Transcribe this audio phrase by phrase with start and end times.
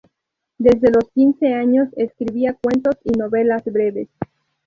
[0.57, 4.07] Desde los quince años escribía cuentos y novelas breves.